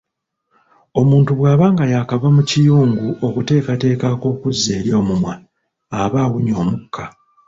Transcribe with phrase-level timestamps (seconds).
[0.99, 5.33] Omuntu bw'aba nga yaakava mu kiyungu okuteekateeka ak'okuzza eri omumwa,
[6.01, 7.05] aba awunya omukka.